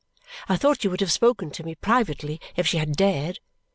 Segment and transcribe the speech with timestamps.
[0.49, 3.39] I thought she would have spoken to me privately if she had dared.